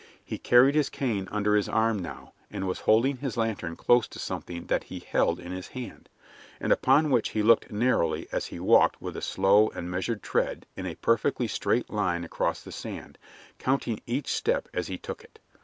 [0.25, 4.17] He carried his cane under his arm now, and was holding his lantern close to
[4.17, 6.09] something that he held in his hand,
[6.59, 10.65] and upon which he looked narrowly as he walked with a slow and measured tread
[10.75, 13.19] in a perfectly straight line across the sand,
[13.59, 15.37] counting each step as he took it.